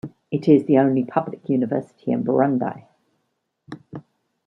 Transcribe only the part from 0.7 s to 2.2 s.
only public university